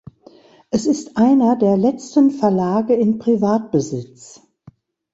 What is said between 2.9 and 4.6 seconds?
in Privatbesitz.